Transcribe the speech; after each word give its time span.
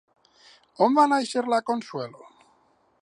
On 0.85 0.97
va 0.99 1.05
néixer 1.11 1.43
la 1.55 1.61
Consuelo? 1.71 2.27